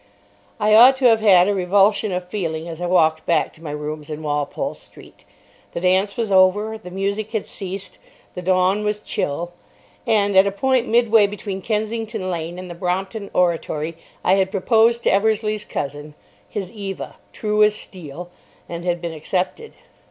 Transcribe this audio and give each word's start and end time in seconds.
I 0.59 0.73
ought 0.73 0.95
to 0.95 1.05
have 1.05 1.19
had 1.19 1.47
a 1.47 1.53
revulsion 1.53 2.11
of 2.11 2.27
feeling 2.27 2.67
as 2.67 2.81
I 2.81 2.87
walked 2.87 3.23
back 3.27 3.53
to 3.53 3.63
my 3.63 3.69
rooms 3.69 4.09
in 4.09 4.23
Walpole 4.23 4.73
Street. 4.73 5.25
The 5.73 5.79
dance 5.79 6.17
was 6.17 6.31
over. 6.31 6.75
The 6.75 6.89
music 6.89 7.33
had 7.33 7.45
ceased. 7.45 7.99
The 8.33 8.41
dawn 8.41 8.83
was 8.83 9.03
chill. 9.03 9.51
And 10.07 10.35
at 10.35 10.47
a 10.47 10.51
point 10.51 10.87
midway 10.87 11.27
between 11.27 11.61
Kensington 11.61 12.31
Lane 12.31 12.57
and 12.57 12.67
the 12.67 12.73
Brompton 12.73 13.29
Oratory 13.31 13.95
I 14.23 14.33
had 14.33 14.49
proposed 14.49 15.03
to 15.03 15.11
Eversleigh's 15.11 15.65
cousin, 15.65 16.15
his 16.49 16.71
Eva, 16.71 17.17
"true 17.31 17.61
as 17.63 17.75
steel," 17.75 18.31
and 18.67 18.83
had 18.83 19.03
been 19.03 19.13
accepted. 19.13 19.73